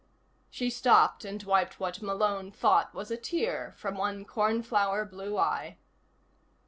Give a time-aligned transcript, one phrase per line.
[0.49, 5.77] She stopped and wiped what Malone thought was a tear from one cornflower blue eye.